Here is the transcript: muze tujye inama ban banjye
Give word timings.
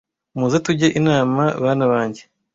muze 0.37 0.57
tujye 0.65 0.87
inama 0.99 1.43
ban 1.63 1.79
banjye 1.91 2.21